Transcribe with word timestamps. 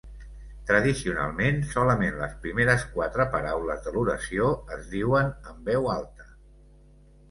Tradicionalment, 0.69 1.59
solament 1.73 2.17
les 2.23 2.33
primeres 2.47 2.87
quatre 2.97 3.29
paraules 3.37 3.87
de 3.87 3.97
l'oració 3.99 4.51
es 4.81 4.93
diuen 4.99 5.35
en 5.55 5.65
veu 5.73 5.91
alta. 6.03 6.33